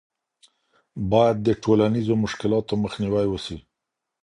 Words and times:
باید 1.11 1.37
د 1.41 1.49
ټولنیزو 1.63 2.13
مشکلاتو 2.23 2.73
مخنیوی 2.83 3.25
وسي. 3.29 3.57